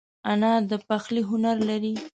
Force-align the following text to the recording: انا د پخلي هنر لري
انا 0.31 0.53
د 0.69 0.71
پخلي 0.87 1.21
هنر 1.29 1.57
لري 1.69 1.93